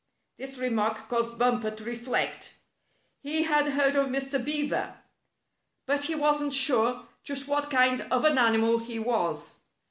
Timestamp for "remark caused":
0.57-1.37